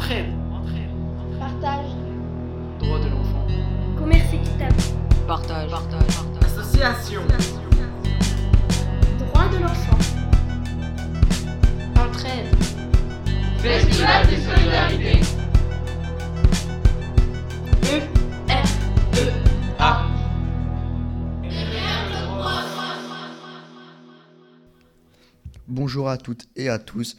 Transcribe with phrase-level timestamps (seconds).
[0.00, 0.32] Entraide.
[1.38, 1.90] Partage.
[2.78, 3.46] Droit de l'enfant.
[3.98, 4.74] Commerce équitable.
[5.28, 5.70] Partage.
[5.70, 6.06] Partage.
[6.06, 6.44] Partage.
[6.44, 7.20] Association.
[9.18, 9.98] Droit de l'enfant.
[11.98, 12.56] Entraide.
[13.58, 15.20] Festival de solidarité.
[17.84, 18.00] E
[18.48, 18.78] F
[19.18, 19.32] E
[19.78, 20.06] A.
[25.68, 27.18] Bonjour à toutes et à tous.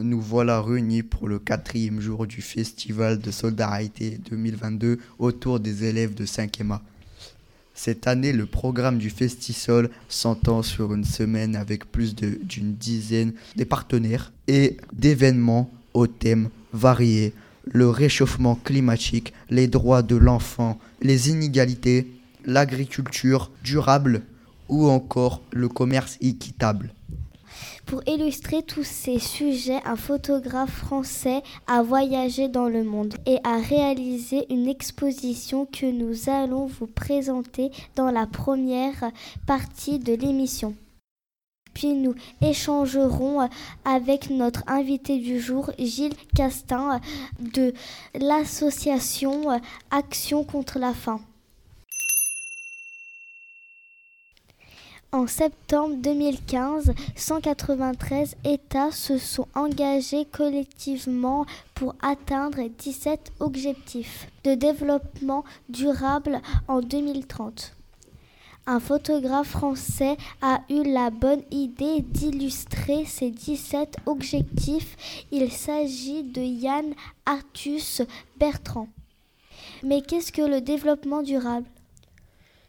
[0.00, 6.14] Nous voilà réunis pour le quatrième jour du Festival de Solidarité 2022 autour des élèves
[6.14, 6.82] de 5e A.
[7.74, 13.64] Cette année, le programme du Festisol s'entend sur une semaine avec plus d'une dizaine de
[13.64, 17.32] partenaires et d'événements aux thèmes variés.
[17.64, 22.06] Le réchauffement climatique, les droits de l'enfant, les inégalités,
[22.44, 24.22] l'agriculture durable
[24.68, 26.92] ou encore le commerce équitable.
[27.88, 33.56] Pour illustrer tous ces sujets, un photographe français a voyagé dans le monde et a
[33.56, 39.10] réalisé une exposition que nous allons vous présenter dans la première
[39.46, 40.76] partie de l'émission.
[41.72, 43.48] Puis nous échangerons
[43.86, 47.00] avec notre invité du jour, Gilles Castin,
[47.40, 47.72] de
[48.20, 51.22] l'association Action contre la faim.
[55.10, 65.44] En septembre 2015, 193 États se sont engagés collectivement pour atteindre 17 objectifs de développement
[65.70, 67.74] durable en 2030.
[68.66, 75.24] Un photographe français a eu la bonne idée d'illustrer ces 17 objectifs.
[75.32, 76.92] Il s'agit de Yann
[77.24, 78.02] Arthus
[78.38, 78.88] Bertrand.
[79.82, 81.64] Mais qu'est-ce que le développement durable?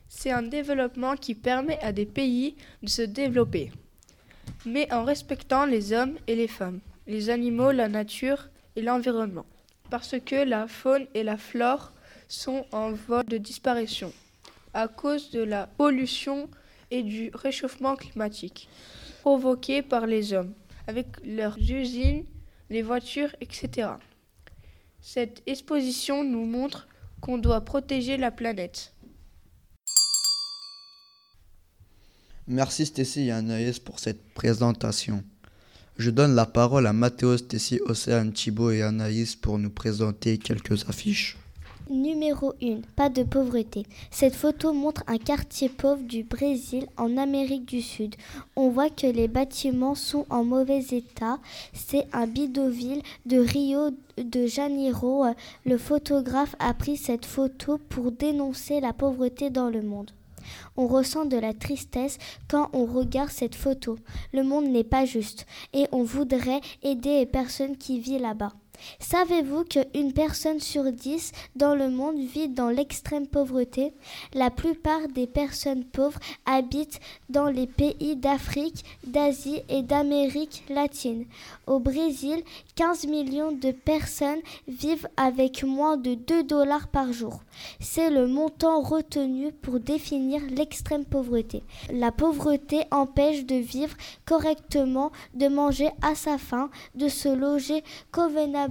[0.10, 3.72] C'est un développement qui permet à des pays de se développer,
[4.66, 9.46] mais en respectant les hommes et les femmes, les animaux, la nature et l'environnement,
[9.90, 11.94] parce que la faune et la flore
[12.28, 14.12] sont en voie de disparition
[14.74, 16.50] à cause de la pollution
[16.92, 18.68] et du réchauffement climatique
[19.22, 20.54] provoqué par les hommes,
[20.88, 22.26] avec leurs usines,
[22.70, 23.90] les voitures, etc.
[25.02, 26.88] Cette exposition nous montre
[27.22, 28.94] qu'on doit protéger la planète.
[32.52, 35.24] Merci Stécie et Anaïs pour cette présentation.
[35.98, 40.90] Je donne la parole à Mathéo, Stécie, Océane, Thibaut et Anaïs pour nous présenter quelques
[40.90, 41.38] affiches.
[41.92, 42.82] Numéro 1.
[42.96, 43.86] Pas de pauvreté.
[44.10, 48.16] Cette photo montre un quartier pauvre du Brésil en Amérique du Sud.
[48.56, 51.38] On voit que les bâtiments sont en mauvais état.
[51.74, 55.24] C'est un bidonville de Rio de Janeiro.
[55.68, 60.10] Le photographe a pris cette photo pour dénoncer la pauvreté dans le monde.
[60.78, 62.18] On ressent de la tristesse
[62.48, 63.98] quand on regarde cette photo.
[64.34, 68.54] Le monde n'est pas juste et on voudrait aider les personnes qui vivent là-bas.
[69.00, 73.94] Savez-vous qu'une personne sur dix dans le monde vit dans l'extrême pauvreté?
[74.34, 81.26] La plupart des personnes pauvres habitent dans les pays d'Afrique, d'Asie et d'Amérique latine.
[81.68, 82.44] Au Brésil,
[82.76, 87.42] 15 millions de personnes vivent avec moins de 2 dollars par jour.
[87.80, 91.64] C'est le montant retenu pour définir l'extrême pauvreté.
[91.92, 93.96] La pauvreté empêche de vivre
[94.26, 98.69] correctement, de manger à sa faim, de se loger convenablement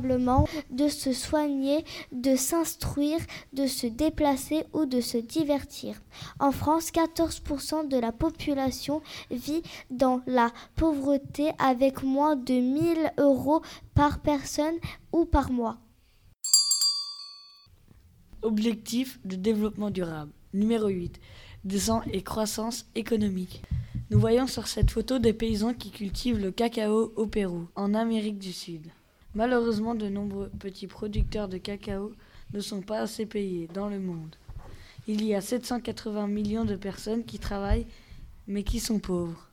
[0.70, 3.20] de se soigner, de s'instruire,
[3.52, 6.00] de se déplacer ou de se divertir.
[6.38, 13.62] En France, 14% de la population vit dans la pauvreté avec moins de 1000 euros
[13.94, 14.76] par personne
[15.12, 15.78] ou par mois.
[18.42, 20.32] Objectif de développement durable.
[20.54, 21.20] Numéro 8.
[21.64, 23.62] Descente et croissance économique.
[24.10, 28.38] Nous voyons sur cette photo des paysans qui cultivent le cacao au Pérou, en Amérique
[28.38, 28.86] du Sud.
[29.38, 32.10] Malheureusement, de nombreux petits producteurs de cacao
[32.52, 34.34] ne sont pas assez payés dans le monde.
[35.06, 37.86] Il y a 780 millions de personnes qui travaillent
[38.48, 39.48] mais qui sont pauvres.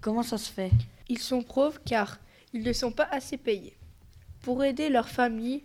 [0.00, 0.72] Comment ça se fait?
[1.08, 2.18] Ils sont pauvres car
[2.52, 3.76] ils ne sont pas assez payés.
[4.42, 5.62] Pour aider leur famille,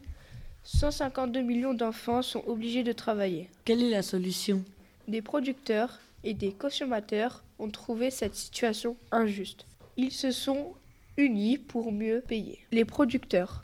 [0.62, 3.50] 152 millions d'enfants sont obligés de travailler.
[3.66, 4.64] Quelle est la solution?
[5.08, 9.66] Des producteurs et des consommateurs ont trouvé cette situation injuste.
[9.98, 10.76] Ils se sont
[11.20, 12.60] unis pour mieux payer.
[12.72, 13.64] Les producteurs,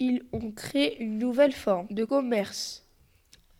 [0.00, 2.84] ils ont créé une nouvelle forme de commerce,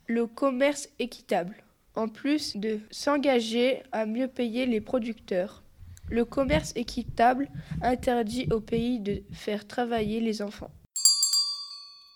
[0.07, 1.57] le commerce équitable.
[1.95, 5.63] En plus de s'engager à mieux payer les producteurs,
[6.11, 7.49] le commerce équitable
[7.83, 10.73] interdit au pays de faire travailler les enfants.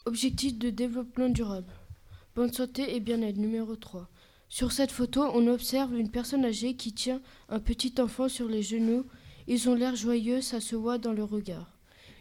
[0.04, 1.72] Objectif de développement durable.
[2.34, 4.08] Bonne santé et bien-être numéro 3.
[4.48, 8.62] Sur cette photo, on observe une personne âgée qui tient un petit enfant sur les
[8.62, 9.04] genoux.
[9.50, 11.72] Ils ont l'air joyeux, ça se voit dans le regard.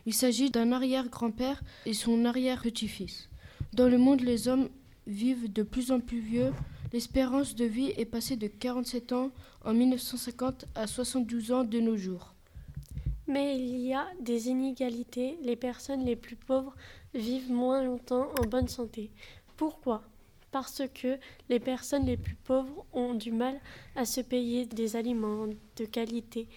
[0.05, 3.27] Il s'agit d'un arrière-grand-père et son arrière-petit-fils.
[3.73, 4.69] Dans le monde, les hommes
[5.07, 6.53] vivent de plus en plus vieux.
[6.93, 9.31] L'espérance de vie est passée de 47 ans
[9.65, 12.33] en 1950 à 72 ans de nos jours.
[13.27, 15.37] Mais il y a des inégalités.
[15.41, 16.77] Les personnes les plus pauvres
[17.13, 19.11] vivent moins longtemps en bonne santé.
[19.57, 20.01] Pourquoi?
[20.51, 21.17] Parce que
[21.49, 23.59] les personnes les plus pauvres ont du mal
[23.97, 26.47] à se payer des aliments de qualité,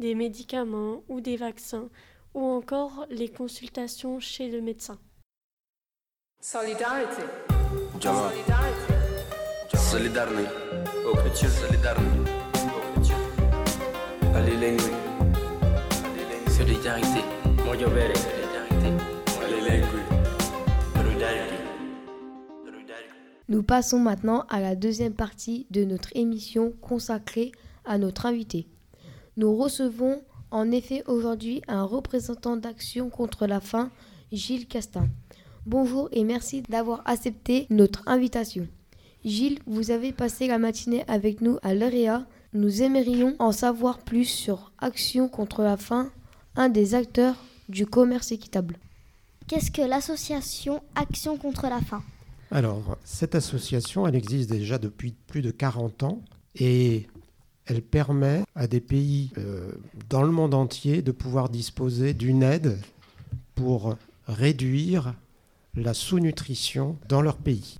[0.00, 1.88] des médicaments ou des vaccins,
[2.34, 4.98] ou encore les consultations chez le médecin.
[6.40, 7.22] Solidarité.
[8.00, 8.94] Solidarité.
[9.76, 10.40] Solidarité.
[23.48, 27.52] Nous passons maintenant à la deuxième partie de notre émission consacrée
[27.84, 28.66] à notre invité.
[29.40, 30.20] Nous recevons
[30.50, 33.90] en effet aujourd'hui un représentant d'Action contre la faim,
[34.32, 35.08] Gilles Castin.
[35.64, 38.68] Bonjour et merci d'avoir accepté notre invitation.
[39.24, 42.26] Gilles, vous avez passé la matinée avec nous à l'EREA.
[42.52, 46.10] Nous aimerions en savoir plus sur Action contre la faim,
[46.54, 47.36] un des acteurs
[47.70, 48.76] du commerce équitable.
[49.46, 52.02] Qu'est-ce que l'association Action contre la faim?
[52.50, 56.20] Alors, cette association, elle existe déjà depuis plus de 40 ans
[56.56, 57.06] et
[57.66, 59.72] elle permet à des pays euh,
[60.08, 62.78] dans le monde entier de pouvoir disposer d'une aide
[63.54, 63.96] pour
[64.26, 65.14] réduire
[65.74, 67.78] la sous-nutrition dans leur pays.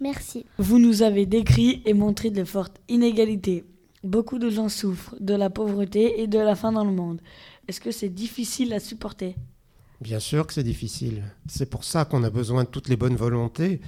[0.00, 0.46] Merci.
[0.58, 3.64] Vous nous avez décrit et montré de fortes inégalités.
[4.02, 7.20] Beaucoup de gens souffrent de la pauvreté et de la faim dans le monde.
[7.68, 9.36] Est-ce que c'est difficile à supporter?
[10.00, 11.22] Bien sûr que c'est difficile.
[11.46, 13.82] C'est pour ça qu'on a besoin de toutes les bonnes volontés.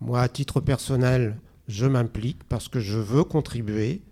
[0.00, 1.36] Moi, à titre personnel,
[1.66, 4.02] je m'implique parce que je veux contribuer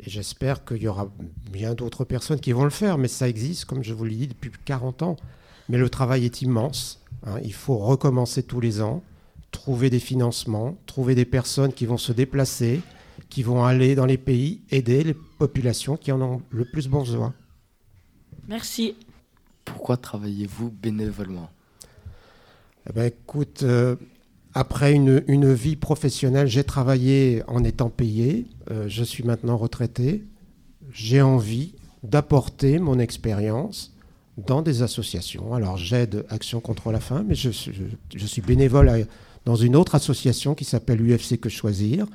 [0.00, 1.10] et j'espère qu'il y aura
[1.50, 4.26] bien d'autres personnes qui vont le faire, mais ça existe, comme je vous l'ai dit,
[4.28, 5.16] depuis 40 ans.
[5.68, 7.02] Mais le travail est immense.
[7.26, 7.38] hein.
[7.42, 9.02] Il faut recommencer tous les ans,
[9.50, 12.80] trouver des financements, trouver des personnes qui vont se déplacer,
[13.28, 17.34] qui vont aller dans les pays, aider les populations qui en ont le plus besoin.
[18.46, 18.94] Merci.
[19.64, 21.50] Pourquoi travaillez-vous bénévolement?
[22.88, 23.96] Eh ben, écoute, euh,
[24.54, 28.46] après une, une vie professionnelle, j'ai travaillé en étant payé.
[28.70, 30.24] Euh, je suis maintenant retraité.
[30.92, 33.94] J'ai envie d'apporter mon expérience
[34.46, 35.52] dans des associations.
[35.54, 37.72] Alors, j'aide Action contre la faim, mais je, je-
[38.14, 39.06] je suis bénévole
[39.44, 42.06] dans une autre association qui s'appelle UFC Que Choisir.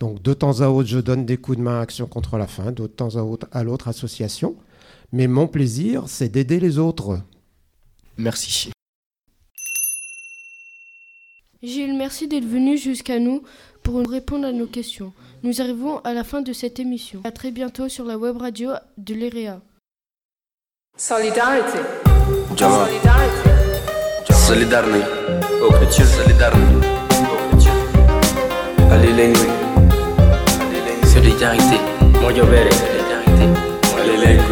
[0.00, 2.46] Donc, de temps à autre, je donne des coups de main à Action contre la
[2.46, 4.56] faim, de temps à autre à l'autre association.
[5.12, 7.20] Mais mon plaisir, c'est d'aider les autres.
[8.18, 8.71] Merci.
[11.62, 13.44] Gilles, merci d'être venu jusqu'à nous
[13.84, 15.12] pour nous répondre à nos questions.
[15.44, 17.20] Nous arrivons à la fin de cette émission.
[17.22, 19.60] À très bientôt sur la web radio de l'EREA.
[20.96, 21.78] Solidarité.
[22.58, 23.50] Solidarité.
[24.34, 25.04] Solidarité.
[32.72, 33.46] Solidarité.
[34.00, 34.51] Alilengui.